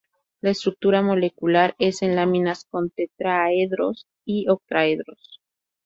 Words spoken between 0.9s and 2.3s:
molecular es en